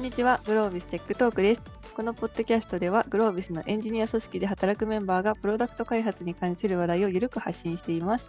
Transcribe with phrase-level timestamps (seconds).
[0.00, 1.62] んにちは、グロービステックトークです。
[1.94, 8.26] このポッドキャストでは、グロービスのエンジニア組織で働くメンバーがプロダクト開発に関する話題をゆるく発信しています。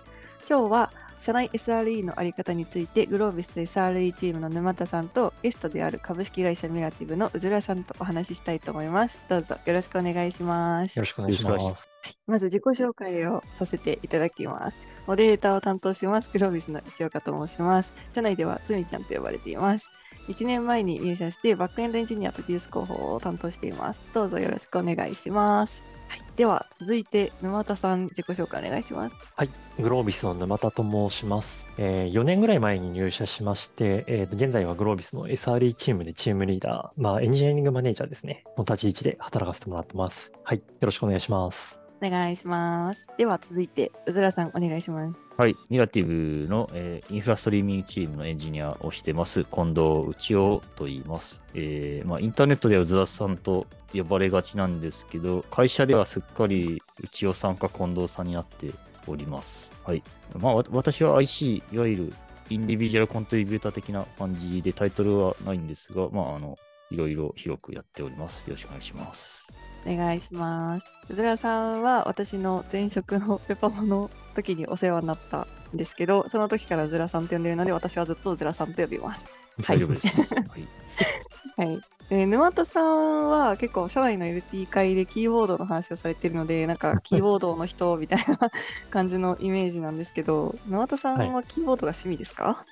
[0.50, 0.92] 今日は、
[1.22, 9.18] 社内 SRE のあり方について、グロービス SRE チームの沼田さんと、ゲストである株式会社メガティブのうずらさんとお話ししたいと思います。
[9.30, 10.96] どうぞよろしくお願いします。
[10.98, 11.64] よろしくお願いします。
[11.64, 11.90] よろしくお願いします
[12.28, 14.78] まず自己紹介をさせていただきます。
[15.08, 17.94] モデレーターを担当します、グロービスの市岡と申します。
[18.14, 20.01] 社内ではつみちゃんと呼ばれています。
[20.32, 24.00] 1年前に入社してバックエンドエンジニアと技術広報を担当しています。
[24.14, 25.92] どうぞよろしくお願いします。
[26.12, 29.16] はい、では続いて沼田さん自己紹介お願いします。
[29.34, 29.50] はい、
[29.80, 31.70] グロービスの沼田と申します。
[31.78, 40.32] えー4年ぐらい前に入社しまして、えーと現在はグロービスの SRE チームでチームリーダー、まあ、エンジニアリングマネージャーですね、の立ち位置で働かせてもらってます。
[40.44, 41.81] はい、よろしくお願いします。
[42.02, 43.06] お願いします。
[43.18, 45.16] では続いてうずらさんお願いします。
[45.38, 51.42] はい、ニガティブの、えーインフラストリーミングチームのエンジニアをしてます、近藤内夫と言います。
[51.54, 58.72] えーまあ、インターネットではズラさんと呼ばれがちなんですけど、会社ではすっかり内夫さんか近藤さんになって
[59.08, 59.72] おります。
[59.84, 60.04] はい。
[60.40, 62.14] まあ、私は IC、いわゆる
[62.50, 66.58] インディビジュアルコントリビューター的な感じでタイトルはないんですが、まあ、あの、
[66.92, 68.48] いろいろ広くやっております。
[68.48, 69.52] よろしくお願いします。
[69.86, 70.86] お願いします。
[71.10, 79.20] うずらさんは私の前職のペパモの時にお世話になったんですけど、その時からうずらさんと呼んでるので、私はずっとうずらさんと呼びます。
[79.20, 80.34] はい大丈夫です。
[80.34, 81.68] はい。
[81.68, 81.82] はい。
[82.10, 88.52] えー沼田さんは結構社内の LT 会でキーボードの話をされてるので、なんかキーボードの人みたいな
[88.90, 92.66] 感じのイメージなんですけど、沼田さんはキーボードが趣味ですか、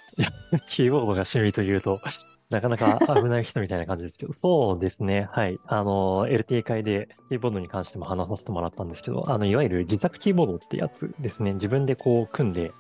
[0.69, 2.01] キーボードが趣味というと、
[2.49, 5.29] なかなか危ない人みたいな感じですけど、 そうですね。
[5.31, 5.59] はい。
[5.67, 11.53] あの、LT 会でキーボードに関しても話させてもらったんですけど、あの、いわゆる自作キーボードってやつですね。
[11.53, 12.71] 自分でこう組んで、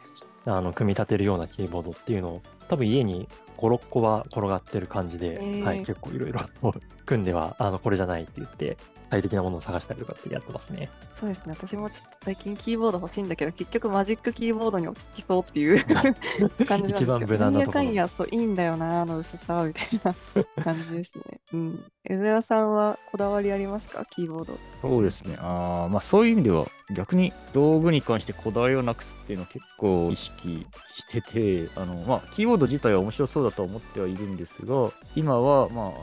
[0.45, 3.27] あの、組み立てるようなキーボードっていうのを、多分家に
[3.57, 5.79] 5、6個は転がってる感じで、へーはい。
[5.79, 6.41] 結構いろいろ
[7.05, 8.75] 組んでは、あの、これじゃないって言って、
[9.09, 10.89] 最適なものを探したりとかってやってますね。
[11.19, 11.55] そうですね。
[11.57, 21.39] 私もちょっと最近キーボード欲しいんだけど、結局マジックキーボードに落ち着きそうっていう 感じなんですけど、一番無難なところなんやかんや、そう、いいんだよな、あの薄さ、みたいな感じですね。
[21.53, 21.83] うん。
[22.05, 24.05] 江澤さんはこだわりありますか？
[24.05, 24.57] キーボード。
[24.81, 25.37] そうですね。
[25.39, 26.65] あーまあそういう意味では
[26.95, 30.65] 逆に道具に関してこだわりをなくすっていうのを結構意識
[30.95, 35.93] してて、あのまあキーボード自体は面白そうだとは思ってはいるんですが、今はまああの、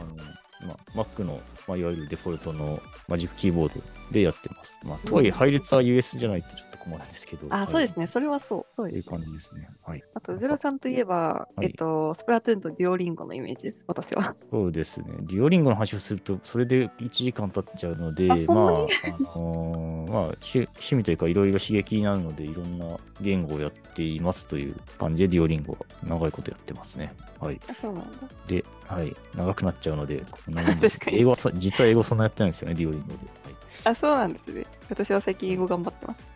[0.66, 3.80] まあ、Mac の、まあ、いわゆるデフォルトのマジックキーボード
[4.12, 4.78] でやってます。
[4.84, 7.46] まあとはいえ配列は US じゃないとちょっと困るんですけど。
[7.50, 8.04] あ、そうですね。
[8.04, 8.06] ね。
[8.06, 8.66] それはそう。
[8.76, 9.20] そうですという。
[9.20, 9.68] 感じですね。
[9.84, 10.02] はい。
[10.14, 14.34] あと、うずらさんといえば、はいえっと、スプラトゥーンとデュオリンゴのイメージです、私は。
[14.50, 15.06] そうですね。
[15.22, 27.12] デュオリンゴの話をすると、それで1時間経っちゃうので、あまあ、あのーまあ、趣趣味というか、いろいろ刺激になるので、いろんな言語をやっていますという感じで、デュオリンゴは長いことやってますね。
[27.40, 27.60] はい。
[27.68, 28.10] あ、そうなんだ。
[28.46, 29.14] で、はい。
[29.34, 30.22] 長くなっちゃうので、
[31.08, 33.14] 英語はさ、実は英語そんなやってないんですよね、デュオリンゴで。
[33.14, 34.66] はいあ、そうなんですね。
[34.88, 36.35] 私は最近英語頑張ってます。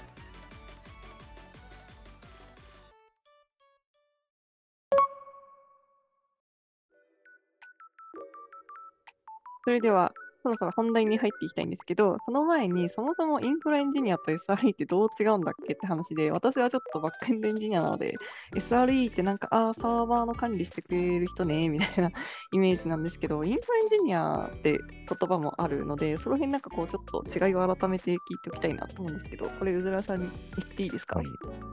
[9.64, 10.12] それでは、
[10.42, 18.14] そろそろ本題に入っていきたいんですけど、その前に、そもそもインフラエンジニアと SRE ってどう違うんだっけって話で、私はちょっとバックエンドエンジニアなので、
[18.54, 22.10] SRE ってなんか、ああ、サーバーの管理してくれる人ね、みたいな
[22.52, 31.26] イメージなんですけど、インフラエンジニアって言葉もあるので、その辺なんかこう、ちょっと違いを改めて聞いておきたいなと思うんですけど、これ、うずらさんに言っていいですか、はい。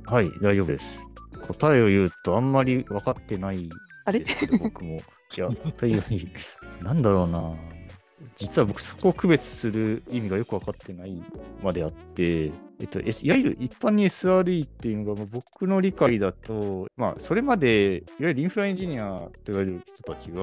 [0.07, 0.99] はい、大丈夫です。
[1.47, 3.69] 答えを言うと、あんまり分かってない
[4.03, 4.97] あれですけど、僕も。
[4.97, 6.27] いや、というより、
[6.81, 7.76] なんだろうな。
[8.35, 11.21] 実は僕、そこを区別する意味がよく分かってない
[11.63, 20.41] まであって、えっと、いわゆる一般に SRE っていうのが、僕の理解だと、まあ、それまで、いわゆるインフラエンジニアと言われる人たちが、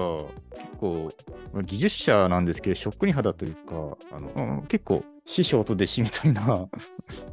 [0.57, 1.13] 結構、
[1.63, 6.69] 技術者なんですけど、職に肌というか、あの、うん結構、師匠と弟子みたいな、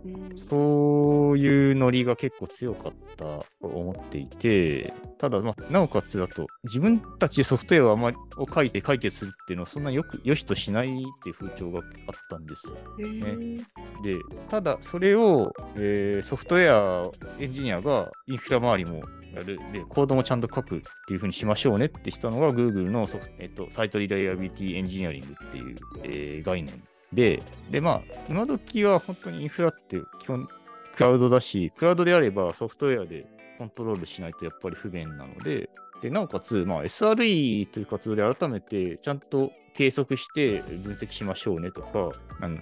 [0.05, 0.37] うん。
[0.37, 10.89] そういうノリが結構強かったと思っていて、ただ、まあ、なおかつだと、自分たちでソフトウェアをあまりを書いて解決するっていうのは、そんなよく、良しとしないっ
[11.23, 11.83] ていう風潮があっ
[12.29, 12.77] たんですよ。
[12.99, 13.57] へー。
[14.03, 14.15] で、
[14.49, 19.01] ただ、それを、えーソフトウェアエンジニアがインフラ周りも
[19.33, 26.81] やる、で、コードもちゃんと書くっていう風にしましょうねってしたのが、Google のソフト、えっと、サイトリライアビリティエンジニアリングっていう、えー概念
[27.13, 30.47] で、で、まあ、今時は本当にインフラって基本、
[30.95, 33.25] クラウドだし、クラウドであればソフトウェアで
[33.57, 35.69] コントロールしないとやっぱり不便なので、
[36.01, 42.11] でなおかつ、まあ、SRE という活動で改めてちゃんと計測して分析しましょうねとか、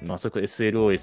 [0.05, 0.93] まあ、それから SLO、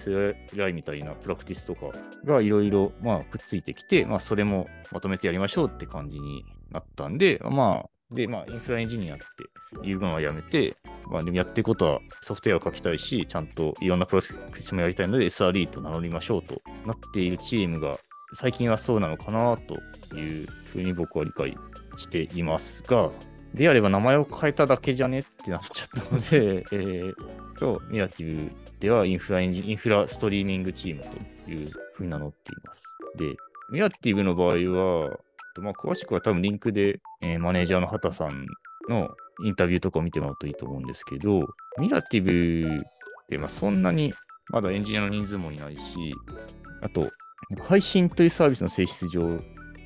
[0.55, 1.87] SLI みたいなプラクティスとか
[2.25, 2.93] がいろいろ
[3.31, 10.77] くっついてきて、まあ、それもまとめてやりましょうって感じになったんで、まあ、で、まあ、インフラエンジニアっていうのはやめて、
[11.11, 17.99] まあ、でもやってることはソフトウェアを書きたいし、ちゃんといろんなプロセスもやりたいので SRE と名乗りましょうとなっているチームが、
[18.35, 21.57] 最近はそうなのかなというふうに僕は理解
[21.97, 23.11] していますが、
[23.55, 27.15] であれば名前を変えただけじゃねってなっちゃったので、 えー、
[27.59, 32.85] と、ミラティブではインフラエンジン、インフラストリーミングチームというふうに名乗っています。
[33.17, 33.35] で、
[33.71, 35.19] ミラティブの場合は、
[35.57, 38.47] とまあ、詳しくは多分リンクで、えー、マネージャーの畑さん
[38.91, 39.09] の
[39.45, 41.47] インタビューとかを見てもらうといいと思うんですけど、
[41.79, 42.81] ミラティブっ
[43.29, 44.13] てまあそんなに
[44.51, 45.81] まだエンジニアの人数もいないし、
[46.83, 47.11] あと、
[47.63, 49.41] 配信というサービスの性質上、も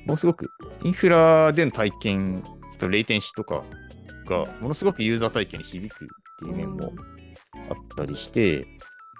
[0.07, 0.49] のすごく
[0.83, 3.63] インフラでの体験、ちょっとレイテンシとか
[4.27, 6.07] がものすごくユーザー体験に響くっ
[6.39, 6.91] ていう面も
[7.69, 8.65] あったりして、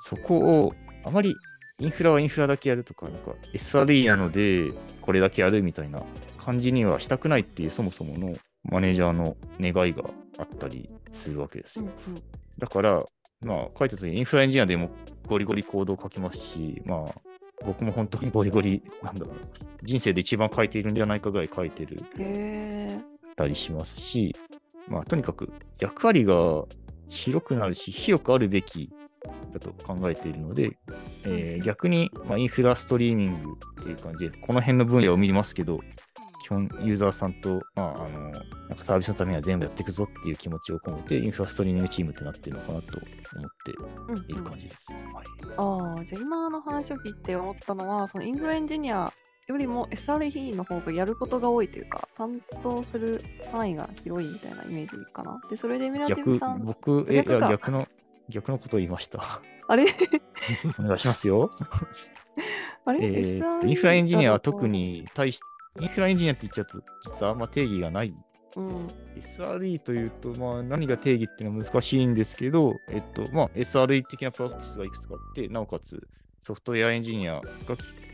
[0.03, 0.73] そこを
[1.05, 1.35] あまり
[1.79, 4.71] インフラはインフラだけやるとか、なんか SRE なので
[5.01, 6.03] これだけやるみたいな
[6.43, 10.03] 感じにはしたくないっていうそもそものマネージャーの願いが
[10.37, 11.85] あったりするわけですよ。
[11.85, 12.21] うんうん
[12.57, 13.03] だから、
[13.43, 14.91] まあ、書いた時にインフラエンジニアでも
[15.27, 17.21] ゴリゴリコードを書きますし、まあ、
[17.65, 19.35] 僕も本当にゴリゴリ、なんだろう、
[19.81, 22.03] 人生で一番書いているんじゃないかぐらい書いてる。
[23.35, 24.35] たりしますし、
[24.87, 26.35] まあ、とにかく役割が
[27.07, 28.91] 広くなるし、広くあるべき
[29.53, 30.77] だと考えているので、
[31.25, 35.79] えー逆に、まあ、インフラストリーミングっていう感じで、この辺の分野を見ますけど、
[36.59, 43.71] ユーザーさんと、まあ、あの、なんかサービスのためには全部やっていくぞっていう気持ちを込めて、インフラストリーミングチームってなってるのかなと思って
[44.09, 44.91] うんいるうん感じです。
[44.91, 45.25] はい。
[45.57, 49.11] ああ、じゃあ今の話を聞いて思ったのは、そのインフラエンジニア
[49.47, 55.39] よりも SRE の方がやることが多いというか、担当する範囲が広いみたいなイメージかな。
[55.49, 57.87] で、それでミラティブ逆さん、、僕、え、い逆逆の、
[58.29, 59.41] 逆のことを言いました。
[59.67, 59.85] あれ？
[60.79, 61.51] お願いしますよ。
[62.85, 65.39] あれ、えーインフラエンジニアは特、に対し、
[65.79, 68.13] インフラエンジニアって言っちゃうと、実はあんま定義がない。
[68.57, 68.87] うん、
[69.37, 76.05] SRE というと、まあ、何が定義っていうのは難しいんですけど、えっと、まあ、SRE 的なプロセスがいくつかあって、なおかつ
[76.43, 77.41] ソフトウェアエンジニアが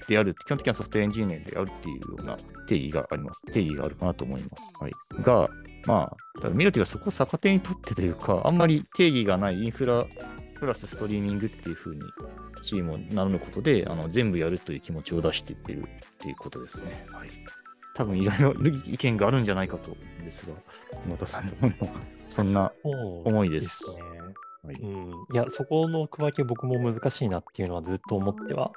[0.08, 2.38] である、基本的にはソフトウェアエンジニアであるっていうような
[2.68, 3.42] 定義があります。
[3.52, 4.64] 定義があるかなと思います。
[4.80, 4.92] はい。
[5.24, 5.50] が、
[5.86, 10.06] まあ、ただミラティはそこを逆手にとってというか、あんまり定義がないインフラ
[10.60, 12.02] プラスストリーミングっていう風に
[12.62, 15.84] チームを名乗ることで、あの全部やるという気持ちを出していってるっ
[16.20, 17.06] ていうことですね。
[17.12, 17.30] はい。
[17.96, 18.54] 多分いろいろ
[18.86, 20.54] 意見があるんじゃないかと思うんですが、
[21.06, 21.54] 沼田さんの
[22.28, 24.04] そんな、そう重いですね。
[24.64, 28.72] はいうん、いや、そこの区分け僕も難しいなっていうのはずっと思っては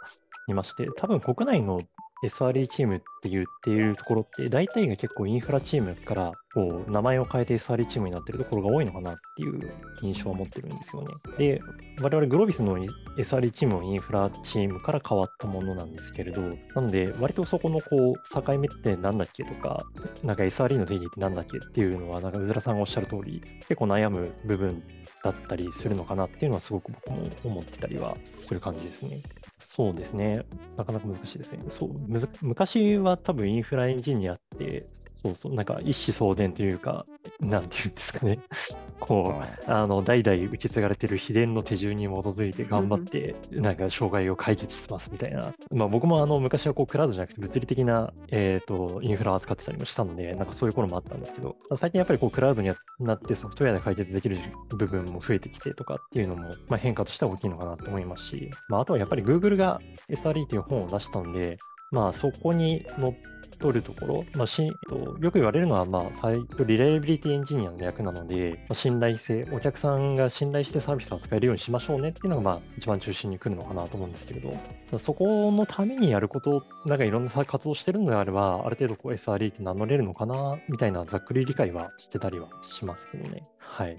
[0.48, 1.82] いまして、多分国内の
[2.22, 9.72] SRE チームって言っているところって、大体が結構インフラチームからこう名前を変えて SRE チームになってるところが多いのかなっていう
[10.02, 11.08] 印象を持ってるんですよね。
[11.38, 11.60] で、
[12.00, 16.42] 我々グロービスの SRE チームはインフラチームから変わったものなんですけれど、
[16.74, 19.86] なので、割とそこのこう境目ってなんだっけとか、
[20.22, 24.82] なんか SRE の定義ってなんだっけっていうのは、なんかうずらさんがおっしゃる通り、結構悩む部分
[25.22, 29.20] だったりするのかなっていうのはすごく僕も思ってたりはする感じですね。
[29.60, 30.44] そうですね。
[30.76, 31.62] なかなか難しいですね。
[31.70, 34.88] そう、むず昔は多分インフラエンジニアって、
[35.22, 37.04] そうそう、なんか一子相伝というか、
[37.40, 38.38] なんていうんですかね。
[39.00, 39.34] こ
[39.66, 45.52] う、あの、代々受け継がれてる秘伝の手順に基づいて頑張って、なんか障害を解決してますみたいな。
[45.72, 54.38] まあ僕もあの、昔はこう、クラウドじゃなくて物理的な、えっ、と、インフラを扱ってたりもしたので、なんかそういう頃もあったんですけど、最近やっぱりこう、クラウドになってソフトウェアで解決できる
[54.70, 61.58] 部分も増えてきてとかっていうのも、まあ変化としては大きいのかなと思いますし、まああとはやっぱり Google が SRE という本を出したんで、
[61.90, 63.14] まあそこに載っ
[63.60, 83.42] 取るところ、まあしとよく言われるのは、まあ、サイトリレービリティエンジニアの役なので、まあ信頼性、お客さんが信頼してサービスを扱えるようにしましょうねっていうのが、まあ、一番中心に来るのかなと思うんですけれど、そこのためにやること、なんかいろんな活動してるのであれば、ある程度こう SRE って名乗れるのかな、みたいなざっくり理解はしてたりはしますけどね。
[83.58, 83.96] はい。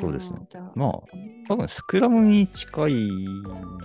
[0.00, 0.40] そうですね。
[0.74, 0.90] まあ、
[1.46, 2.92] 多分スクラムに近い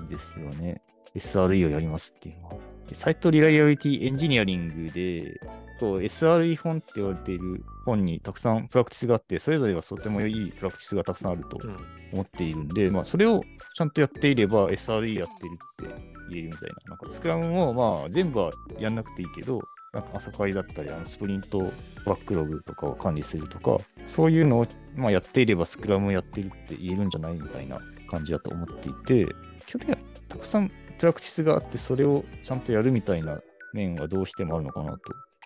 [0.10, 0.82] ですよね。
[1.16, 2.56] SRE をやりますっていうのは。
[2.88, 5.40] でサイトリライアビリティエンジニアリングで、
[5.80, 11.78] SRE 本って言われている本にたくさんプラクティスがあって、それぞれがとてもいいプラクティスがたくさんあるとうん。
[12.14, 13.42] 思っているんで、まあ、それを
[13.76, 16.92] ちゃんとやっていれば SRE やってるって言えるみたいな。
[16.92, 19.60] なんかスクラムもまあ全部はやんなくていいけど、
[19.94, 21.60] なんか朝会だったり、あのスプリント
[22.06, 27.80] バックログとかを管理するとか、そういうのをまあやっていればスクラムをやってるって言えるんじゃないみたいな
[28.10, 29.26] 感じだと思っていて、
[29.66, 29.98] 基本的には
[30.30, 33.40] たくさんプラクティスがあって、それをちゃんとやるみたいな
[33.74, 34.98] 面はどうしてもあるのかなと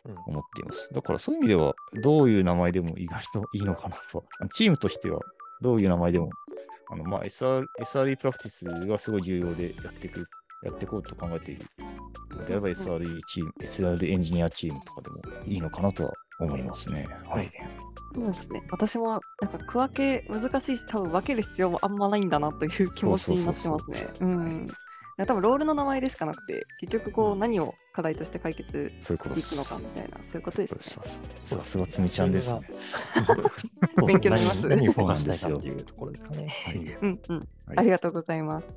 [0.06, 0.90] うん思っています。
[0.94, 4.26] だからそういう意味では、どういう名前でも意外といいのかなと。
[4.54, 5.20] チームとしては、
[5.62, 6.30] どういう名前でも、
[6.92, 10.26] あのまあ SR SRE プラクティスがすごい重要でやっていく、
[10.64, 11.66] やっていこうと考えている
[12.32, 17.08] のであれば SRE チーム、SRE エンジニアチームとかでもいいのかなとは思いますね。
[17.26, 17.52] はい。
[18.16, 18.64] そうですね。
[18.72, 24.08] 私もなんか区分け難しいし、多分分ける必要もあんまないんだなという気持ちになってますね。
[24.22, 24.68] うん。
[25.26, 29.52] 多分ロールの名前でしかなくて、結局こう何を課題として解決そういうことです。
[29.52, 31.08] できるのかみたいな、そういうことですさね。
[31.46, 32.62] すさすがつみちゃんですね。
[34.08, 36.48] 勉強になります何何をフォーカスしたいかっていうところですかね。
[36.66, 37.38] はいうんうん。
[37.38, 38.68] はいありがとうございます。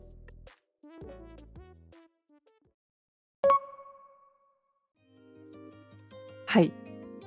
[6.47, 6.73] はい。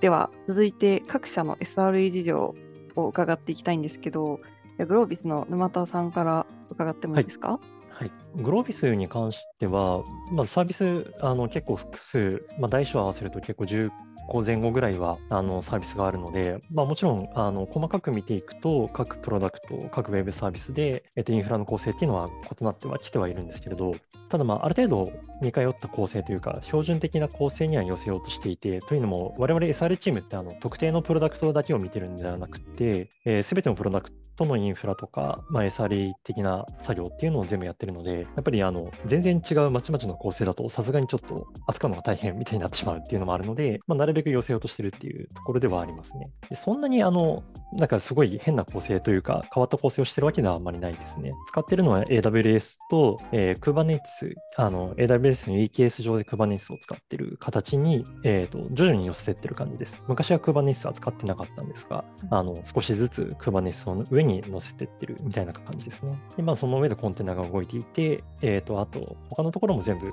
[0.01, 2.55] では、続いて各社の SRE 事情
[2.95, 4.39] を伺っていきたいんですけど、
[4.77, 8.12] グロービスの沼田さんから伺ってもいいですか、はい、はい。
[8.36, 13.90] グロービスに関しては、まあ、サービスあの結構複数、まあ、大小合わせると結構10
[14.28, 23.96] 個前後ぐらいはあのサービスがあるので、まあ、もちろんあの細かく見ていくと、各プロダクト、各ウェブサービスで、えっと、インフラの構成っていうのは異なってはきてはいるんですけれど、
[24.29, 46.29] ただ、まあ、ある程度似通った構成というか、標準的な構成には寄せようとしていて、というのも、我々 SR チームってあの特定のプロダクトだけを見てるんではなくて、す、えー、べ、てのプロダクトのインフラとか、まあ、SR 的な作業っていうのを全部やってるので、やっぱりあの全然違うまちまちの構成だと、さすがにちょっと扱うのが大変みたいになってしまうっていうのもあるので、まあ、なるべく寄せようとしてるっていうところではありますね。
[46.50, 51.34] でそんなにあの、なんかすごい変な構成というか、変わった構成をしてるわけではあんまりないですね。
[51.48, 54.00] 使ってるのは AWS と、えー、Kubernetes、
[54.55, 60.03] あの AWS の EKS 上で Kubernetes を使ってる形に、えーと、徐々に寄せてってる感じです。
[60.07, 66.19] 昔は Kubernetes は使ってなかったんですが、あの少しずつ Kubernetes の上に乗せてってるみたいな感じですね。
[66.38, 70.12] でまあ、その上でコンテナが動いていて、えーと、あと、他のところも全部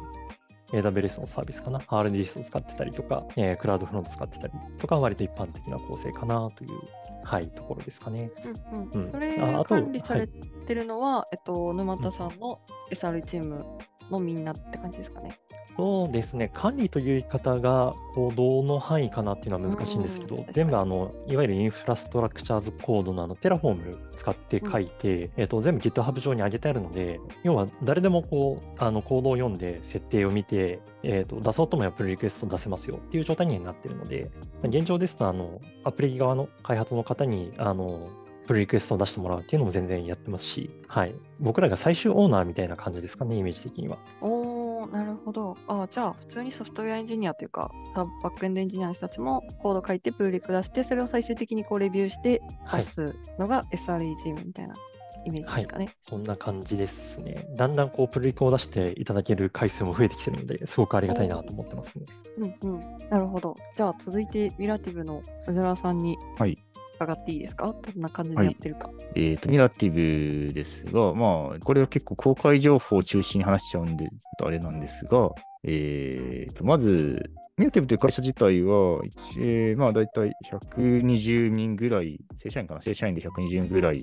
[0.73, 6.71] AWS のサービスかな、RDS を使ってたりとか、えー、クラウドフロント使ってたりとか、割と一般的な構成かなという、
[7.23, 8.31] はい、ところですかね。
[8.73, 13.67] うんうんうんそれ管理されてるのは、えっと、沼田さんの SR チーム
[14.11, 15.39] のみんなって感じですかね。
[15.77, 34.31] そうですね、管理という言い方が行動の範囲かなっていうのは難しいんですけどうん全部あの、いわゆる Infrastructure as Code のあのテラフォーム使って書いて、えっと全部 GitHub 上に上げてあるので、要は誰でもこうあのコードを読んで設定を見て、えっと出そうと思えばプルリクエスト出せますよっていう状態にはなってるので、
[34.63, 38.11] 現状ですとあのアプリ側の開発の方にあの
[38.47, 43.99] プルリクエストを出してもらうっていうのも全然やってますし、はい、僕らが最終オーナーみたいな感じですかね、イメージ的には。
[44.21, 45.57] おー、なるほど。
[45.69, 54.75] あじゃあ、普通にソフトウェアエンジニアというか、バックエンドエンジニアの人たちもコード書いて、プルリク出して、それを最終的にこうレビューしてはい出すのが SRE チームみたいな
[55.25, 55.89] イメージですかね。
[56.03, 57.49] そんな感じですね。
[57.57, 62.07] だんだんこうプルリクを出していただける回数も増えてきてるので、すごくありがたいなと思ってますね。
[62.39, 62.81] うんうん。
[63.09, 63.57] なるほど。
[63.77, 66.59] じゃあ、続いて、ミラティブの宇沢さんにはい
[67.03, 68.91] 伺っていいですか、どんな感じでやってるか。
[69.15, 75.31] えっ、と、ミラティブですが、まあ、これは結構公開情報を中心に話しちゃうんで、ちょっとあれなんですが、
[75.65, 77.23] えっ、と、まず、
[77.59, 82.81] ミラティブという会社自体は、一えーまあ、だいたい120人ぐらい、正社員かな？
[82.81, 84.03] 正社員で120人ぐらい。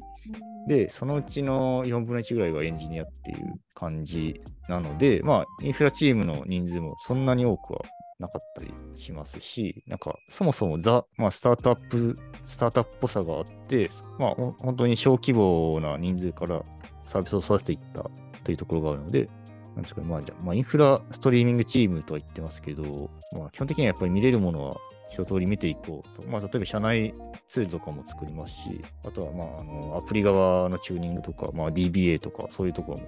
[0.68, 7.80] で、そのうちの4分の1ぐらいがエンジニアっていう感じなので、まあ、インフラチームの人数もそんなに多くは
[8.20, 16.64] なかったりしますし、なんか、そもそもザ、まあ、スタートアップ、スタートアップっぽさがあって、まあ、本当に小規模な人数から
[17.06, 18.10] サービスを育てていった
[18.44, 19.30] というところがあるので、
[19.76, 24.76] なんですかね、まあ、じゃまあ、インフラストリーミングチームとは言ってますけど、まあ、基本的にはやっぱり見れるものは
[25.12, 26.28] 一通り見ていこうと。
[26.28, 27.14] まあ、例えば社内
[27.48, 33.06] ツールとかも作りますし、あとは、まあ、あの、アプリ側のチューニングとか、まあ、DBA とか、そういうところも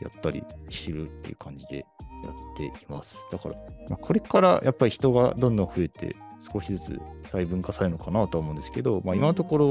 [0.00, 3.18] やったりしてるっていう感じでやっています。
[3.30, 3.54] だから、
[3.88, 9.70] まあ、これからやっぱり人がどんどん増えて、少しずつ細分化されるのかなとは思うんですけど、まあ、今のところ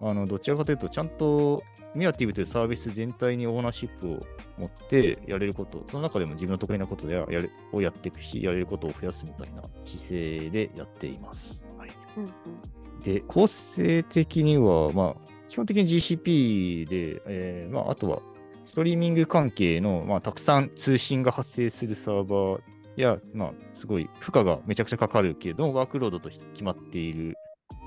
[0.00, 1.62] は、あのどちらかというと、ちゃんと
[1.94, 4.20] ミラティブというサービス全体にオーナーシップを
[4.58, 11.64] 持ってやれること、その中でも自分の得意なことでややるをやっていくし、やれることを増やすみたいな姿勢でやっています。
[11.78, 13.00] はい、うんうん。
[13.00, 18.20] で、構成的には、まあ、基本的に GCP で、えーまあ、あとは
[18.64, 22.60] ストリーミング関係の、まあ、たくさん通信が発生するサーバー
[23.00, 27.34] や、まあ、すごい負荷がめちゃくちゃかかるけれども、ワークロードとして決まっている、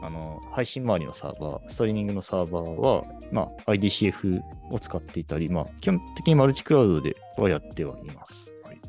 [0.02, 8.54] あの、配信周りのサーバー、ストリーミングのサーバーは、まあ、IDCF を使っていたり、まあ、基本的にマルチクラウドではやってはいます。
[8.64, 8.82] はい。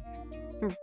[0.63, 0.75] うんうん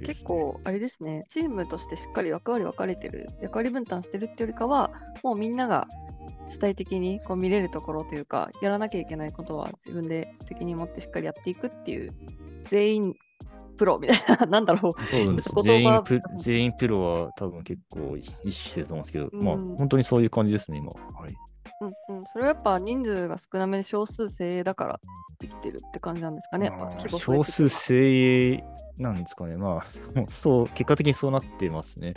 [0.00, 4.90] 結構、あれですね、チームとしてしっかり役割分かれてる、役割分担してるっていうよりかは、
[5.22, 5.86] もうみんなが
[6.50, 12.12] 主体的にこう見れるところというか、やらなきゃいけないことは自分で責任持ってしっかりやっていくっていう、
[12.70, 13.14] 全員
[13.76, 15.06] プロみたいな、 なんだろう。
[15.06, 16.22] そうなんです全員プ。
[16.36, 20.90] 全員プロは多分結構意識してると思うんですけど、まあうん本当にそういう感じですね、今。
[20.90, 21.34] はい。
[21.80, 25.00] うんうん、それはやっぱ人数が少なめで少数精鋭だから
[25.40, 26.72] できてるって感じなんですかね。
[27.08, 28.64] 少数精鋭
[28.98, 29.56] なんですかね。
[29.56, 29.84] まあ、
[30.30, 32.14] そう、結果的にそうなってますね。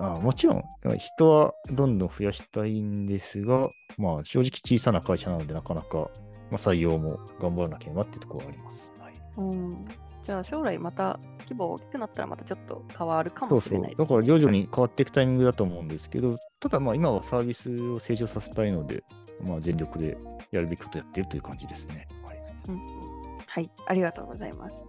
[0.00, 0.64] あもちろん、
[0.98, 6.04] 人はどんどん増やしたいんですが、まあ、正直小さな会社なので、なかなか、ま
[6.52, 8.92] あ、採用も頑張らなければっていうところはあります。
[8.98, 9.84] はい、うん。
[10.28, 11.18] じゃあ将来また
[11.48, 13.96] 規模大きくなったらまたちょっと変わるかそうそうもしれない。
[13.96, 19.02] だから徐々に変わっていくタイミングだと思うんですけど、ただまあ今はサービスを成長させたいので、
[19.42, 20.18] まあ全力で
[20.52, 22.06] やるべきことやってるという感じですね。
[22.26, 24.84] はい、うんうんはい、ありがとうございます。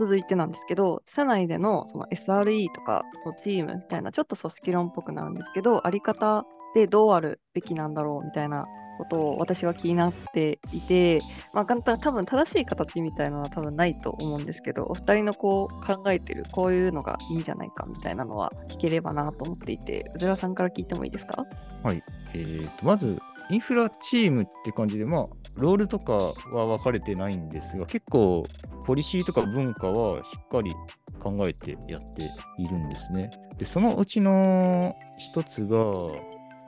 [0.00, 8.66] 続いてなんですけど、社内でのその SRE とかのチームみたいな、ちょっと組織論っぽくなるんですけど、あり方でどうあるべきなんだろうみたいな
[8.98, 11.20] ことを私は気になっていて、
[11.54, 21.44] まあ、多分正しい形みたいなのは多分ないと思うんですけど、お二人のこう考えてるこういうのがいいんじゃないかみたいなのは聞ければなと思っていて、宇寺さんから聞いてもいいですか？
[21.82, 22.02] はい。
[22.34, 23.18] えーと、まず、
[23.50, 25.24] インフラチームって感じで、まあ、
[25.56, 28.44] ロールとかは分かれてないんですが、結構、
[28.86, 30.72] ポリシーとか文化はしっかり
[31.20, 32.30] 考えてやって
[32.62, 33.30] いるんですね。
[33.56, 35.78] で、そのうちの一つが、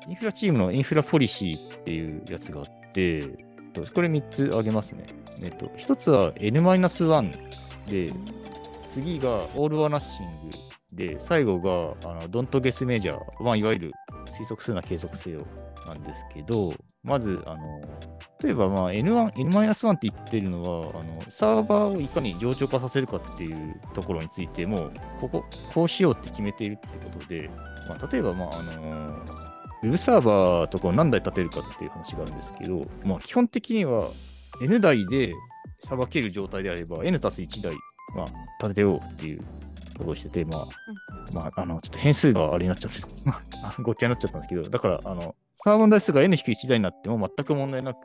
[0.08, 3.20] インフラチームのインフラポリシーっていうやつがあって、
[3.94, 5.06] これ3つ挙げますね。
[5.42, 7.30] えっと、1つは N-1
[7.88, 8.12] で、
[8.92, 10.50] 次がオール・ワナッシング
[10.96, 13.90] で、最後があのドント・ゲス・メジャー、まあ、いわゆる
[14.38, 15.40] 推測するな継続せよ
[15.86, 17.80] なんですけど、まず、あの
[18.42, 24.88] 例えばまあ N1、N-1 って言ってるのは、あのサーバーをいかに冗長化させるかっていうところについても、
[25.20, 27.50] ここ、こうしようって決めているってことで、
[27.88, 34.08] まあ、例えば、まああのウェブサーバーとかを何台立てるかっていう話があるんですけど、まあ、基本的には
[34.62, 35.32] N 台で
[35.88, 37.74] さばける状態であれば N たす1台、
[38.14, 38.26] まあ、
[38.62, 39.38] 立てようっていう
[40.00, 40.64] ことをしてて、まあ、
[41.32, 42.98] まあ、あの、ちょっと変数があれになっちゃって、
[43.62, 48.00] あごっちゃになっちゃったんですけど、だから、あの、サーバーの台数が N-1 台になっても全く問題なく、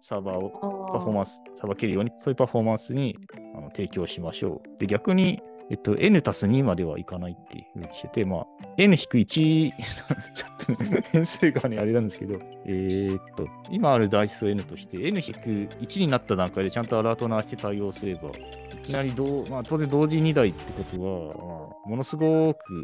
[0.00, 0.50] サーバーを
[0.92, 3.16] パフォーマンス、さばけるように、そういうパフォーマンスに
[3.56, 4.78] あの提供しましょう。
[4.78, 5.40] で、逆に、
[5.70, 8.46] えっと、N たす2まではいかないっていうふうにしてて、まあ、
[8.78, 22.82] N-1、 ちょっと変数がね、あれなんですけど、えーっと、今ある代数 N として、N-1 になった段階でちゃんとアラート鳴らして対応すれば、いきなりどう、まあ、当然同時2台ってことは、まあ、ものすごく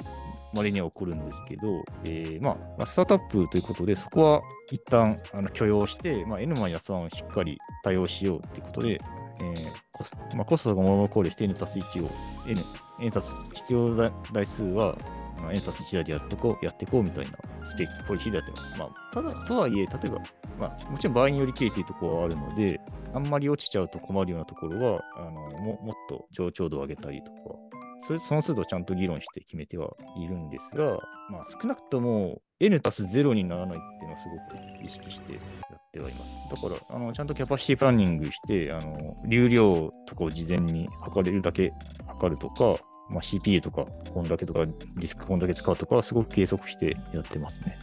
[0.54, 8.98] 稀には起こるんですけど、えーまあ、スタートアップということで、そこは一旦あの許容して、まあ、N-1 をしっかり対応しようっていうことで、
[9.40, 12.10] えーコスまあ、コストがものを考慮して N たす1を、
[12.48, 12.64] N、
[13.00, 14.96] N たす必要台数は、
[15.44, 18.78] まあ、N たす1台でやってこう、やってこうみたいなスペック、ポリシーでやってます。
[18.78, 20.18] まあ、ただ、とはいえ、例えば、
[20.58, 22.80] まあ、もちろん場合により経営というところはあるので、
[23.14, 27.38] あんまり落ちちゃうと困るようなところは、あのももっと上長度を上げたりとか、
[28.06, 30.98] それその都度ちゃんと議論して決めてはいるんですが、
[31.30, 36.50] まあ、少なくとも N たす0にならないっていうのはすごく意識してやってはいます。
[36.50, 41.72] だから、あのちゃんとキャパシティプランニングして、あの流量とかを事前に測れるだけ
[42.06, 42.78] 測るとか、
[43.10, 47.76] まあ、CPU とかこんだけとかディスクこんだけ使うとかはすごく計測してやってますね。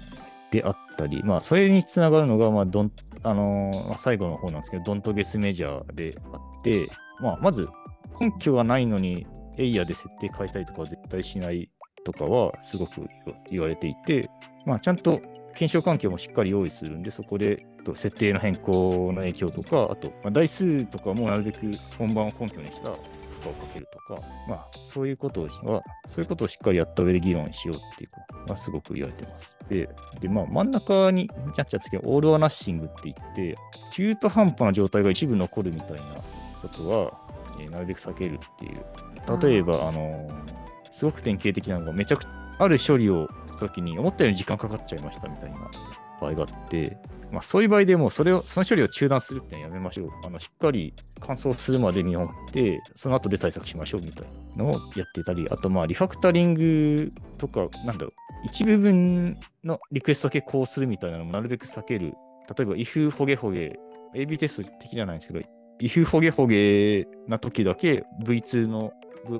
[0.51, 2.91] であったり、まあ、それにつながるのが、まあどん
[3.23, 6.88] あのー、最後の方なんですけど、ドントゲスメジャーであって、
[7.21, 7.67] まあ、まず
[8.19, 9.25] 根拠がないのに
[9.57, 11.69] エイヤーで設定変えたりとかは絶対しない
[12.03, 13.07] とかはすごく
[13.49, 14.29] 言われていて、
[14.65, 15.19] まあ、ちゃんと
[15.53, 21.60] 検証環境もしっかり用意するんで、そこで設定の変更の影響とか、あと、まあ、台数とかもなるべく
[21.97, 22.91] 本番を根拠にした
[23.41, 24.15] 負荷をかけるとか、
[24.47, 25.47] まあ、そういうことは、
[26.08, 29.58] そういうことをしっかりやった上で議論しようっていうのがすごく言われてます。
[29.69, 33.56] で、でまあ、真ん中になっちゃったんですけど、オール・ア・ナッシングって言って、
[33.91, 35.99] 中途半端な状態が一部残るみたいな
[36.62, 37.19] ことは、
[37.60, 39.41] えーなるべく避けるっていう。
[39.41, 45.60] 例えば、あのーすごく典型的なのが、めちゃくちゃ、ある処理をしたときに、思ったより時間かかっちゃいましたみたいな
[46.21, 46.97] 場合があって、
[47.31, 50.10] まあ、そういう場合でも、それを、その処理を中断するってのはやめましょう。
[50.25, 58.10] あの、しっかり乾燥するまで見守って、その後で対策しましょうみたいなのをやってたり、あと、まあ、リファクタリングとか、なんだろう、
[58.45, 62.13] 一部分のリクエストだけこうするみたいなのもなるべく避ける。
[62.55, 63.79] 例えば、if ホゲホゲ、
[64.13, 65.45] AB テスト的じゃないんですけど、
[65.79, 68.91] if ホゲホゲな時だけ V2 の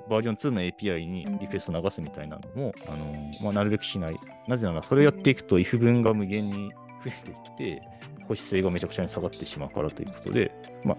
[0.09, 4.15] バージョン2の API にリクエスト流すみたいなのも、あのまあ、なるべくしない。
[4.47, 6.71] なぜなら、それをやっていくと if 文が無限に
[7.05, 7.11] 増
[7.57, 7.81] えていって、
[8.21, 10.51] 保守性がめちゃくちゃに下がってしまうからということで、
[10.85, 10.97] まあ、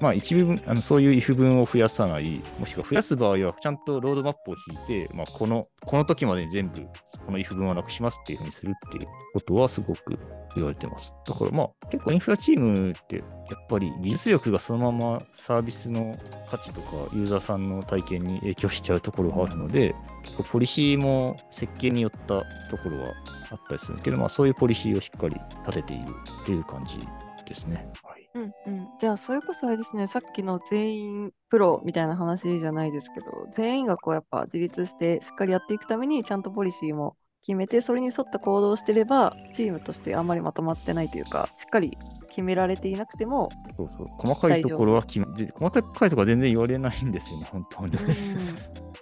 [0.00, 4.54] まあ、一部分、あのそういう if 分を増やさない、もしくは増やす場合は、ちゃんとロードマップを
[4.88, 6.82] 引いて、まあ、この、この時までに全部、
[7.24, 10.18] この if 分はなくしますっていうふうにするっていうことはすごく
[10.54, 11.12] 言われてます。
[11.26, 16.14] だからまあ、結構インフラチームって、やっぱり技術力がそのままサービスの
[16.50, 23.12] 価値とか、ユーザーさんの体験に影響しちゃうところがあるので、結構ポリシーも設計によったところは
[23.54, 25.36] あったりするんですけど、まあ、そういうポリシーをしっかり
[25.66, 26.04] 立てている
[26.42, 26.98] っていう感じ
[27.46, 27.84] ですね。
[28.02, 28.28] はい。
[28.34, 28.88] うんうん。
[29.00, 41.96] じゃあ、それこそあれですね、さっきの全員プロみたいな話じゃないですけど、全員がこうやっぱ自立してしっかりやっていくために、ちゃんとポリシーも決めて、それに沿った行動をしてれば、チームとしてあんまりまとまってないというか、しっかり
[42.28, 44.06] 決められていなくても、そうそう。
[44.18, 47.96] 細かいところは決め、で細かいところは全然言われないんですよね、本当に。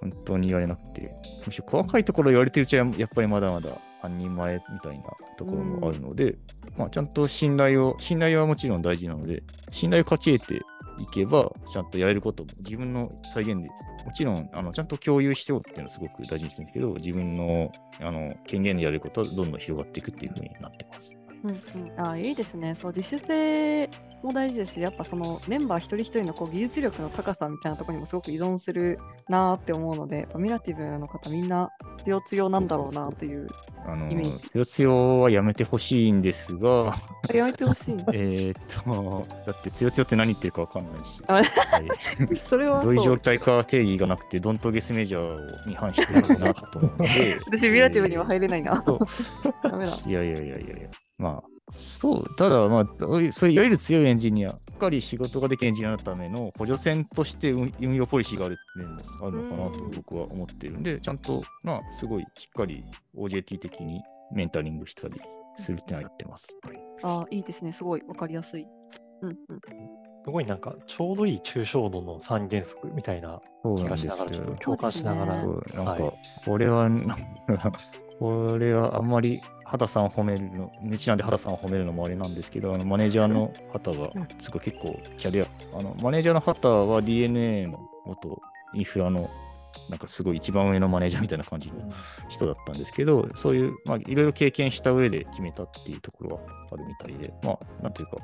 [0.00, 1.08] 本当に言われなくて。
[1.46, 3.70] むしろ細かいところ言われてるうちは、やっぱりまだまだ
[4.02, 5.04] 半人前みたいな
[5.38, 6.36] ところもあるので、
[6.76, 10.54] まあ、ちゃんと信頼を、信頼はもちろん大事なので、信頼を勝ち得て
[10.98, 13.68] いけば、ちゃんとやれることも自分の再現で、
[14.04, 21.21] もちろんあのちゃんと共有しておくっていうのはすごく大事にするんですけど、自分のあの権限でやれることはどんどん広がっていくっていうふうになってます。
[21.44, 22.74] うんうん、あいいですね。
[22.74, 23.90] そう、自主性
[24.22, 31.70] も大事ですし、やっぱそのメンバー一人一人のこう技術力の高さみたいなところにもすごく依存するなーって思うので、ミラティブの方みんな
[32.04, 33.46] 強強なんだろうなっていう。
[33.84, 37.02] あのイメージつよつよはやめてほしいんですが、
[37.34, 37.94] やめてほしい。
[38.14, 41.46] えーっと、だってつよつよって何言ってるかわかんないし、あはい
[42.48, 48.80] それはどういう状態か定義がなくて、ドントゲスメジャーに反してるのかなと思うので、 私、ミラティブには入れないな。
[48.82, 48.98] そう
[49.62, 49.96] ダメだ。
[50.06, 50.90] いやいやいやいやいや、
[51.22, 52.86] まあ、そう、ただ、まあ、
[53.30, 62.82] そういわゆる強いエンジニア、しっかり仕事ができるエンジニアのための補助線として運運用ポリシーがある面もあるのかなとうん僕は思ってるんで、ちゃんと、まあ、すごいしっかり
[63.16, 64.02] OJT 的に
[64.34, 65.20] メンタリングしたり
[65.56, 66.48] するってのは言ってます。
[67.02, 67.72] あいいですね。
[67.72, 68.66] すごいわかりやすい。
[69.22, 69.36] うんうん。
[70.24, 76.12] すごいなんか、ちょうどいい抽象度の三原則みたいなそう気なんですよがしながら、ちょっと共感しながら、そうそうなんか、はい
[76.44, 77.72] これは、なんか
[78.18, 79.40] これはあんまり
[79.72, 88.38] 畑さんを褒めるの、日なんで畑さんを褒めるのもあれなんですけど、あのマネージャーの畑が、すごい結構キャリア、あのマネージャーの畑は DNA の元
[88.74, 89.26] インフラの、
[89.88, 91.74] なんかすごい一番上のマネージャーみたいな感じの
[92.28, 98.16] 人だったんですけど、そういう、まあ、いろいろ経験した上で決めたっていうところはあるみたいで、まあ、なんていうか、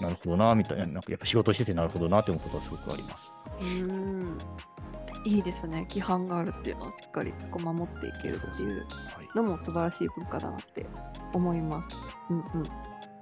[0.00, 3.34] なるほどな、みたいな、なんかやっぱ仕事しててなるほどなって思うことはすごくあります。
[3.60, 4.38] うーん。
[5.28, 5.82] いいですね。
[5.90, 10.86] 規範があるっていうのはしっかりこう守っていけるっていうはいのも素晴らしい文化だなって
[11.34, 11.88] 思います。
[12.30, 12.44] うんうん。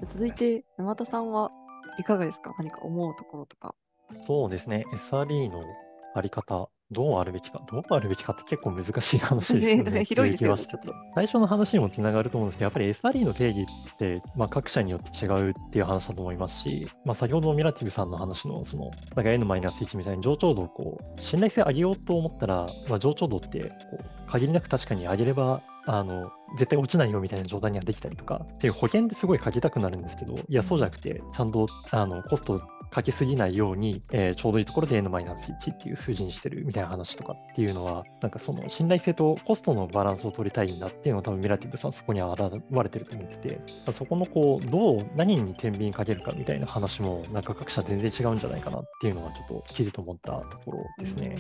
[0.06, 1.50] 続いて、沼田さんは
[1.98, 2.54] いかがですか？
[2.58, 3.74] 何か思うところとか。
[4.12, 5.64] そうですね、SRE の
[6.14, 10.04] あり方、どうあるべきか、どうあるべきかって結構難しい話ですよね。
[10.04, 32.60] 広いですよってう気はしてて最初の話にもつながると思うんですけど、やっぱり SRE の定義って、まあ、各社によって違うっていう話だと思いますし、まあ、先ほどのミラティブさんの話の、その、なんか N-1 みたいに上長度をこう、信頼性上げようと思ったら、まあ、上長度ってこう、限りなく確かに上げれば、あの、絶対落ちないよみたいな状態にはできたりとか、っていう保険ってすごいかけたくなるんですけど、いや、そうじゃなくて、ちゃんと、あの、コスト
[32.96, 43.60] かけすぎないように、えーちょうどいいところで N-1 っていう数字にしてるみたいな話とかっていうのは、なんかその信頼性とコストのバランスを取りたいんだっていうのは多分ミラティブさんそこには現れてると思ってて、
[43.92, 51.34] そこのこう、どう、何に天秤かけるかみたいな話も、なんか各社全然違うんじゃないかなっていうのはちょっと聞いてて思ったところですね。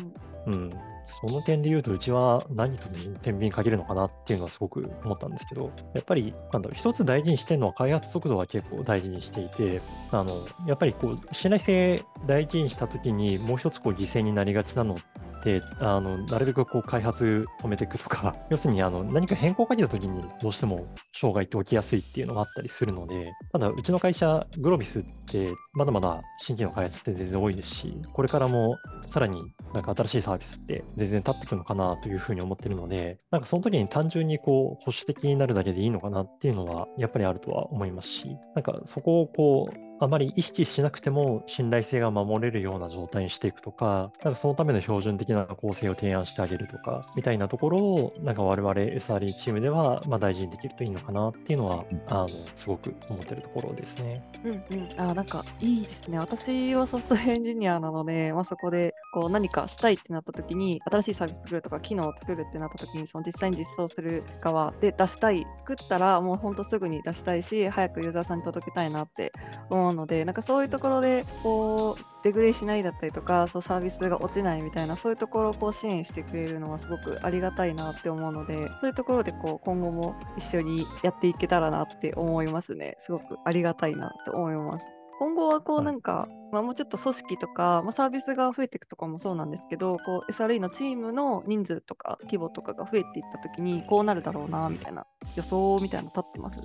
[0.46, 0.70] うん、
[1.06, 2.88] その点で言うと、うちは何と
[3.22, 9.80] 天秤かけるのかなっていうのはすごく思ったんですけど、やっぱり、なんだろう、一つ大事にしてるのは開発速度は結構大事にしていて、
[10.12, 29.40] あの、やっぱりこう、信頼性大事にしたときに、もう一つこう犠牲になりがちなのって、あの、なるべくこう開発止めていくとか、 要するにあの何か変更をかけたときにどうしても障害って起きやすいっていうのがあったりするので、ただうちの会社、グロビスってまだまだ新規の開発って全然多いですし、これからもさらに
[29.72, 54.22] なんか新しいサービスって全然立ってくるのかなというふうに思ってるので、なんかその時に単純にこう保守的になるだけでいいのかなっていうのはやっぱりあるとは思いますし、なんかそこをこう、あまり意識しなくても信頼性が守れるような状態にしていくとか、なんかそのための標準的な構成を提案してあげるとか、みたいなところを、なんか我々 SRE チームでは、まあ大事にできるといいのかなっていうのは、あの、すごく思ってるところですね。
[54.44, 55.00] うんうん。
[55.00, 56.18] あ、なんかいいですね。
[56.18, 69.32] 私はソフトウェアエンジニアなので、まあ、そこでこう何かしたいってなった時に、新しいサービス作るとか機能を作るってなった時に、その実際に実装する側で出したい、作ったらもうほんとすぐに出したいし、早くユーザーさんに届けたいなって
[69.70, 82.96] 思うので、なんかそういうところでこうデグレーしないだったりとか、そうサービスが落ちないみたいな、そういうところをこう支援してくれるのはすごくありがたいなって思うので、そういうところでこう今後も一緒にやっていけたらなって思いますね。
[83.06, 84.84] すごくありがたいなって思います。
[85.18, 96.60] 今後はこうはいなんか、まあ、もうちょっと組織とか、まあ、サービスが増えていくとかもそうなんですけど、こう SRE のチームの人数とか規模とかが増えていったときに、こうなるだろうなみたいな予想みたいなの立ってます？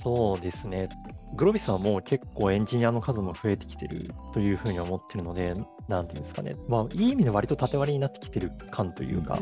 [0.00, 0.88] そうですね。
[1.34, 5.54] グロビスはもう結構エンジニアの数も増えてきてるというふうに思ってるので、
[5.88, 9.40] なんていうんですかね、まあ、いい意味で割と縦割りになってきてる感というか、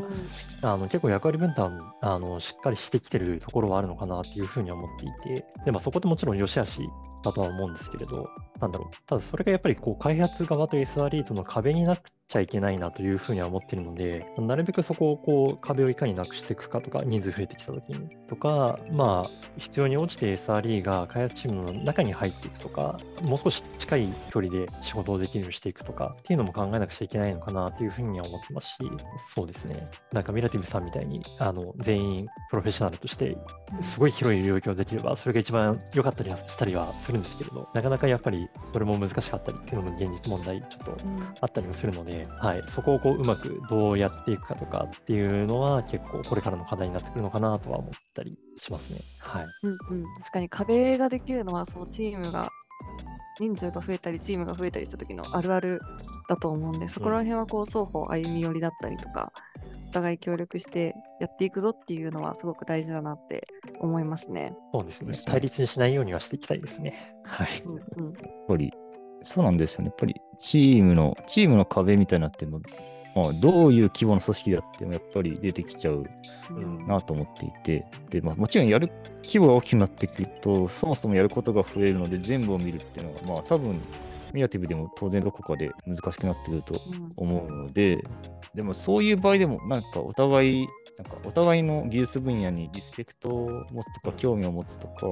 [0.62, 6.80] あの結構役割分担あのしっかりしてきてるところはあるのかなっていうふうに思っていて、でまあ、そこでもちろん良し悪し
[7.22, 28.76] だとは思うんですけれど、なんだろう、ただそれがやっぱりこう開発側と SRE との壁になっちゃいけないなというふうには思ってるので、なるべくそこをこう壁をいかになくしていくかとか、人数増えてきたときにとか、まあ、必要に応じて SRE が開発チームの中に入っていくとか、もう少し近い距離で仕事をできるようにしていくとかっていうのも考えなくちゃいけないのかなというふうには思ってますし、
[29.34, 29.76] そうですね、
[30.12, 33.36] なんかミラティブさんみたいにあの全員プロフェッショナルとして、
[33.82, 40.96] すごい広い領域をできれば、それが一番良かったりはしたりはするんですけれど、なかなかやっぱりそれも難しかったりっていうのも現実問題ちょっと
[41.40, 49.00] あったりもするので、はい、そこをこううまくどうやっていくかとかっていうのは結構これからの課題になってくるのかなとは思ったりしますね。
[49.18, 49.46] はい。
[49.62, 49.78] うんうん、
[50.18, 52.50] 確かに壁ができるのはそうチームが
[53.40, 55.80] 人数が増えたりチームが増えたりした時のあるある
[56.28, 59.32] だと思うんでそこら辺はこう双方歩み寄りだったりとか
[59.88, 63.46] お互い協力してやっていくぞっていうのはすごく大事だなって
[63.80, 64.54] 思いますね。
[64.72, 65.26] そうですねそうです。
[65.26, 67.14] ね対立にしないようにはしていきたいですね。
[67.24, 67.62] はい。
[67.66, 68.72] うんうんやっぱり、
[69.22, 69.86] そうなんですよね。
[69.86, 72.60] やっぱり、チームの、チームの壁みたいになっても、
[73.14, 76.04] まあ、どういう規模の組織であっても、やっぱり出てきちゃう
[76.50, 78.88] うんなと思っていて、で、まあ、もちろんやる
[79.24, 83.80] 規模が大きくなってくると、そもそもやることが増えるので、全部を見るっていうのは、まあ、多分、
[84.32, 88.02] ミラティブでも当然どこかで難しくなってくるとうん思うので、
[88.54, 90.66] でもそういう場合でも、なんかお互い、
[90.98, 95.06] なんかお互いの技術分野にリスペクトを持つとか、興味を持つとか、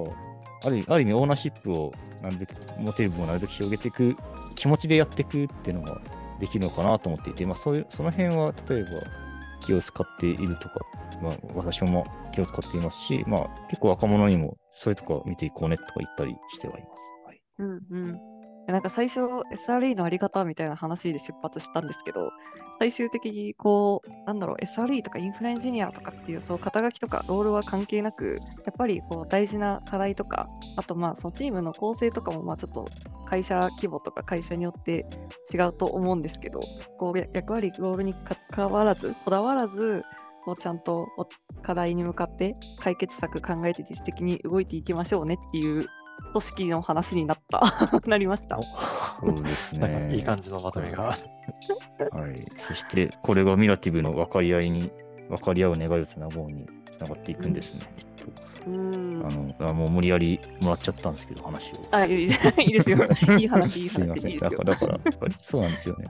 [0.64, 4.14] あるある意味、オーナーシップをなるべく持てる分をなるべく広げていく、
[4.56, 6.00] 気持ちでやっていくっていうのが
[6.40, 8.88] できるのかなと思っていて、まあ、そういうその辺は例えば
[9.64, 10.80] 気を使っているとか、
[11.22, 17.02] まあ、私もまあ気を使っていますし、まあ、結構若者にもそういうとこ見ていこうねとか言ったりしてはいます。
[17.26, 17.42] はい。
[17.58, 18.29] うんうん
[18.72, 22.30] なんか最初 SRE のあり方みたいな話で出発したんですけど
[22.78, 32.88] 最終的にこうなんだろう SRE とかインフラエンジニアとかっていうと肩書きとかロールは関係なくやっぱりこう大事な課題とかあとまあそのチームの構成とかもまあちょっと
[33.26, 35.04] 会社規模とか会社によって
[35.52, 36.60] 違うと思うんですけど
[36.98, 38.14] こう役割ロールに
[38.48, 40.02] 関わらずこだわらず
[40.44, 41.06] こうちゃんと
[41.62, 45.86] 課題に向かって解決策考えて実質的に動いていきましょうねっていう
[46.30, 48.56] 組織の話になった なりました。
[48.56, 50.10] そうですね。
[50.12, 51.02] いい感じのまとめが。
[51.04, 52.44] はい。
[52.56, 54.90] そして、これがミラティブの分かり合いに、
[55.28, 57.80] 分かり合う願いをつなごうにつながっていくんですね。
[58.66, 61.76] うんあのあもう無理やりもらっちゃったんですけど、話を。
[61.90, 62.98] あいいですよ。
[63.38, 64.36] いい話、いいすいません。
[64.38, 66.04] だから、だからやっぱりそうなんですよね。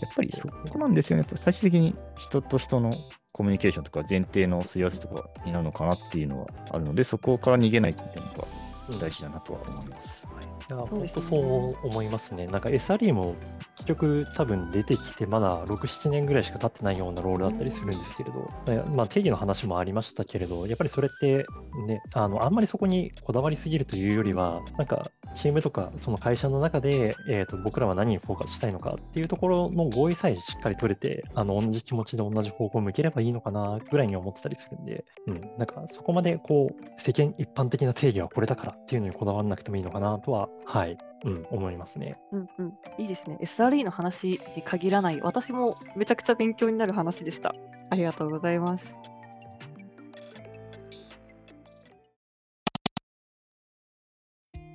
[0.00, 1.24] やっぱりそこなんですよね。
[1.34, 2.90] 最終的に人と人の
[3.32, 8.48] コミュニケーションとか前提のすり合わせとかになるのかなっていうのはあるので、そこから逃げないっていうのが
[8.98, 10.26] 大事だなとは思います。
[10.26, 12.46] はいいや、本当そう思いますね。
[12.46, 13.34] なんか SRE も
[13.80, 18.46] 結局多分出てきてまだ6、7年ぐらいしか経ってないようなロールだったりするんですけれど、
[18.94, 21.46] まあ定義の話もありましたけれど、やっぱりそれって
[21.86, 42.18] ね、あの、あんまりそこにこだわりすぎるというよりは、なんかチームとかその会社の中で、えーと僕らは何にフォーカスしたいのかっていうところの合意さえしっかり取れて、あの、同じ気持ちで同じ方向を向ければいいのかなぐらいに思ってたりするんで、うん、なんかそこまでこう、世間一般的な定義はこれだからっていうのにこだわらなくてもいいのかなとは、はい、うん、思いますね。
[42.32, 42.72] うんうん。
[42.98, 43.38] いいですね。
[43.42, 47.54] SRE の話に限らない、私もめちゃくちゃ勉強になる話でした。
[47.90, 48.94] ありがとうございます。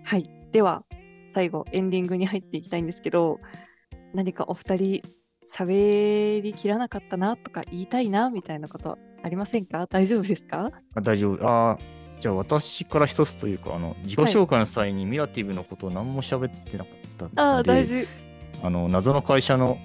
[0.04, 0.24] はい。
[0.52, 0.84] では、
[1.34, 3.40] 最後、エンディングに入っていきたいんですけど、
[4.14, 5.02] 何かお二人、
[5.54, 9.88] 喋りきらなかったなとか言いたいなみたいなことありませんか？
[9.88, 10.72] 大丈夫ですか？
[10.96, 11.48] あ大丈夫。
[11.48, 11.78] ああ、
[12.20, 18.08] じゃあ私から一つというか、あの自己紹介の際にミラティブのことを何も喋ってなかったので、ああ、大事。
[18.64, 19.78] あの謎の会社の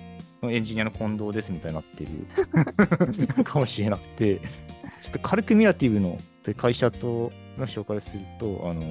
[0.42, 4.40] エンジニアの近藤ですみたいになってる かもしれなくて、
[5.00, 6.18] ちょっと軽くミラティブの
[6.56, 8.82] 会社との紹介をすると、あの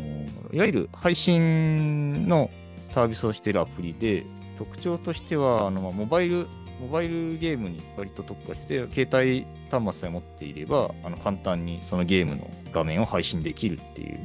[0.51, 2.49] いわゆる配信の
[2.89, 4.25] サービスをしているアプリで、
[4.57, 6.47] 特徴としては、あのまあモバイル
[6.79, 14.19] モバイルゲームに割と特化して、携帯端末さえ持っていれば、あの簡単にそのゲームの画面を配信できるっていう、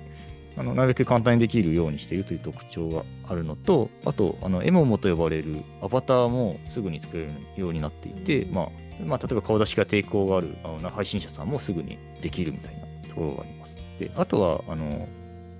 [0.56, 8.68] あのなるべく簡単にできるようにしているという特徴があるのと、あと、あのエモモと呼ばれるアバターもすぐに作れるようになっていて、うんまあ、
[9.04, 13.76] まあ、例えば顔出しが抵抗があるあの配信者さんもすぐにできるみたいなところがあります。
[13.98, 15.08] で、あとは、あの、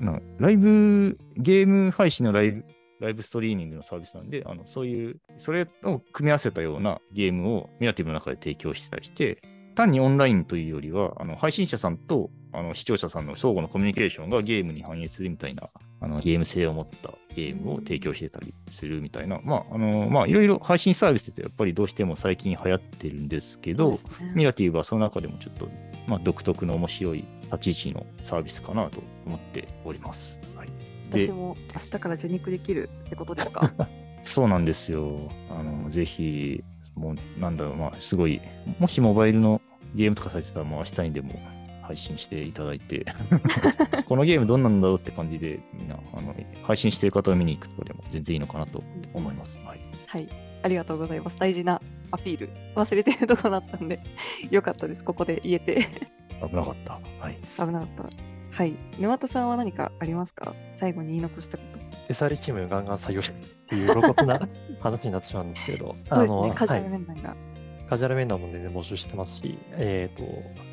[0.00, 2.64] なライブ、ゲーム配信のライブ、
[3.04, 9.42] ライブストリーミングのサービスなんで、あのそういう、それを組み合わせたようなゲームをミラティブの中で提供してたりして、
[9.74, 15.68] 単にオンラインというよりは、あの配信者さんとあの視聴者さんの相互のコミュニケーションがゲームに反映するみたいな、
[16.00, 23.98] あのゲーム性を持ったゲームを提供してたりするみたいな、まあ、あの、まあ、いろいろ配信サービスってやっぱりどうしても最近流行ってるんですけど、
[24.34, 25.68] ミラティブはその中でもちょっと、
[26.06, 30.40] まあ、独特の面白い立ち位置のサービスかなと思っております。
[31.14, 33.72] はい、私も明日から受肉できるってことですか？
[34.22, 35.18] そうなんですよ。
[35.50, 36.62] あの、ぜひ、
[36.94, 38.40] もう、なんだろう、まあ、すごい、
[38.78, 39.60] もしモバイルの
[39.94, 41.38] ゲームとかされてたら、もう明日にでも
[41.82, 43.04] 配信していただいて、
[44.08, 49.58] このゲームどんなんだろうって感じで、みんな、あの、配信してる方を見に行くとかでも全然いいのかなと思います。
[49.64, 49.80] はい。
[50.06, 50.28] はい。
[50.62, 51.36] ありがとうございます。
[51.38, 52.48] 大事なアピール。
[52.74, 54.00] 忘れてるとこだったんで、
[54.50, 55.04] よかったです。
[55.04, 55.86] ここで言えて。
[56.48, 56.98] 危なかった。
[57.20, 57.36] はい。
[57.58, 58.33] 危なかった。
[58.54, 58.76] はい。
[59.00, 60.54] 沼田さんは何かありますか？
[60.78, 61.62] 最後に言い残したこ
[62.08, 62.12] と。
[62.12, 63.36] SR チームガンガン採用してっ
[63.68, 64.48] ていう露骨な
[64.80, 66.52] 話になってしまうんですけれど、そうですね。
[66.54, 67.36] カジュアルはい、面談が。
[67.90, 70.24] カジュアル面談も全然募集してますし、えっ、と、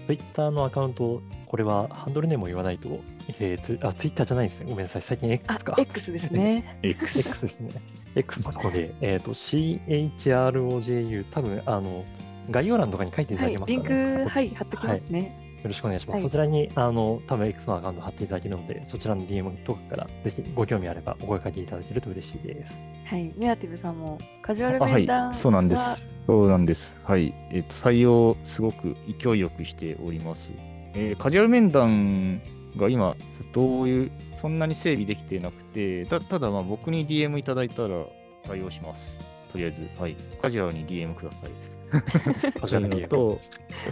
[0.08, 3.00] Twitter のアカウント、これはハンドルネームを言わないと、
[3.40, 4.68] えー、ツあ、Twitter じゃないですね。
[4.70, 5.02] ごめんなさい。
[5.02, 6.78] 最近あ X か。、X ですね。
[6.84, 7.20] X。
[7.28, 7.72] X ですね。
[8.16, 12.06] X の方で、えっ、と、CHROJU、多分、あの、
[12.50, 13.68] 概要欄とかに書いていたはいだけま。
[13.68, 14.12] すリかね。
[14.14, 15.20] ンク、はい、貼っときますね。
[15.20, 16.16] よろしくお願いします。
[16.16, 22.74] はいそちらに、あの、多分 X のアカウント貼っていただけるので、そちらの DM とかから、ぜひご興味あればお声かけいただけると嬉しいです。
[23.06, 23.34] はい。
[23.38, 26.04] ネガティブさんもカジュアルあはい面談、そうなんです。
[26.28, 26.96] そうなんです。
[27.04, 27.34] はい。
[27.52, 30.54] えっ、と、採用、すごく勢いよくしております。
[30.94, 32.42] えーカジュアル面談
[32.78, 33.16] が今、
[33.54, 38.06] どういう、そんなに整備できてなくて、たただ、まあ、僕に DM いただいたら
[38.44, 39.20] 対応します。
[39.52, 40.16] とりあえず、はい。
[40.42, 41.50] カジュアルに DM ください。
[42.60, 43.40] カジュアルという DM のと、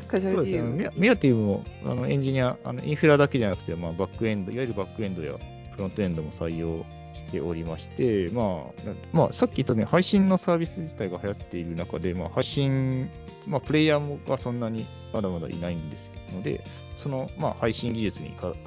[0.08, 0.70] カジュアルそうですね。
[0.72, 5.34] ミラミラティブもあのエンジニア、あのインフラだけじゃなくて、まあ、バックエンド、いわゆるバックエンドや
[5.72, 13.10] フロントエンドも採用しておりまして、まあ、なまあ、さっき言ったね、配信のサービス自体が流行っている中で、まあ、配信、
[13.48, 16.64] まあ、プレイヤーもがそんなにまだまだいないんですので、
[16.98, 18.58] その、まあ、配信技術にかか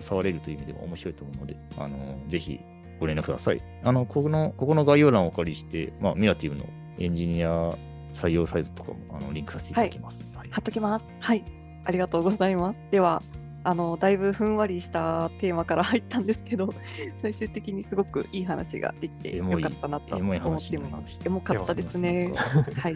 [0.00, 2.60] 携われるという意味でも面白いと思うので、あのぜひ
[3.00, 3.60] ご連絡ください。
[3.82, 6.64] あの、ここの、ここの概要欄をお借りして、まあ、ミラティブの
[6.98, 7.74] エンジニア
[8.12, 10.22] 採用サイズとかもあのリンクさせていただきます。
[10.22, 11.04] はい貼っときます。
[11.18, 11.44] はい。
[11.84, 12.78] ありがとうございます。
[12.90, 13.22] では、
[13.64, 16.68] あの、だいぶふんわりしたテーマから入ったんですけど、
[17.22, 21.06] 最終的にすごくいい話ができてよかったなと思っ話ていま。
[21.06, 22.32] すしたエモかったですね。
[22.76, 22.94] はい。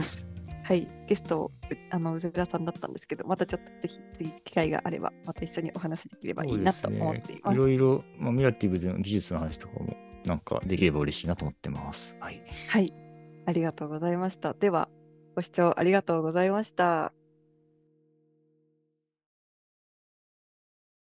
[0.63, 0.89] はい。
[1.07, 7.55] ゲスト、うあの、うずらさんだったんですけど、またちょっとぜひ次機会があれば、また一緒にお話できればいいなと思っています。
[7.55, 12.17] いろいろ、まあ、ミラティブでの技術の話とかも、なんかできれば嬉しいなと思ってます。
[12.19, 12.43] はい。
[12.69, 12.93] はい。
[13.47, 14.55] ありがとうございました。
[14.55, 14.89] では、
[15.37, 17.13] ご視聴ありがとうございました。